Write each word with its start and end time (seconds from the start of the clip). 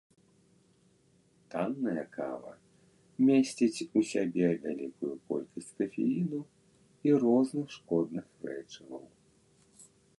Танная 1.55 2.05
кава 2.15 2.53
месціць 3.27 3.85
у 3.99 4.05
сябе 4.13 4.47
вялікую 4.65 5.13
колькасць 5.29 5.71
кафеіну 5.85 6.41
і 7.09 7.17
розных 7.29 7.65
шкодных 7.79 8.25
рэчываў. 8.51 9.05